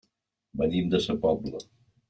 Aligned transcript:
Venim 0.61 0.89
de 0.95 1.03
sa 1.05 1.19
Pobla. 1.27 1.65